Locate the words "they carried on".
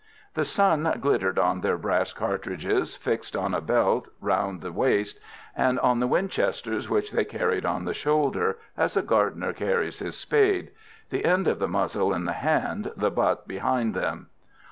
7.11-7.85